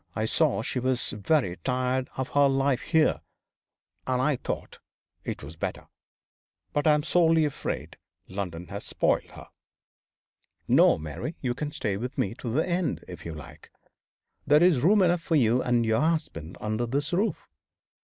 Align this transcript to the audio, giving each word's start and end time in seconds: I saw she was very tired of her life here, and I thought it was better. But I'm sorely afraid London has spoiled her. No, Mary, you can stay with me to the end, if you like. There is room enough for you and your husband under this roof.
I 0.15 0.25
saw 0.25 0.63
she 0.63 0.79
was 0.79 1.11
very 1.11 1.57
tired 1.57 2.09
of 2.17 2.29
her 2.29 2.47
life 2.49 2.81
here, 2.81 3.21
and 4.07 4.19
I 4.19 4.35
thought 4.35 4.79
it 5.23 5.43
was 5.43 5.55
better. 5.55 5.89
But 6.73 6.87
I'm 6.87 7.03
sorely 7.03 7.45
afraid 7.45 7.97
London 8.27 8.69
has 8.69 8.83
spoiled 8.83 9.29
her. 9.33 9.49
No, 10.67 10.97
Mary, 10.97 11.35
you 11.39 11.53
can 11.53 11.69
stay 11.71 11.97
with 11.97 12.17
me 12.17 12.33
to 12.39 12.51
the 12.51 12.67
end, 12.67 13.05
if 13.07 13.27
you 13.27 13.35
like. 13.35 13.71
There 14.47 14.63
is 14.63 14.79
room 14.81 15.03
enough 15.03 15.21
for 15.21 15.35
you 15.35 15.61
and 15.61 15.85
your 15.85 16.01
husband 16.01 16.57
under 16.59 16.87
this 16.87 17.13
roof. 17.13 17.47